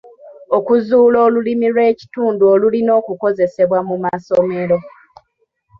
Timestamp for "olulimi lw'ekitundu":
1.27-2.43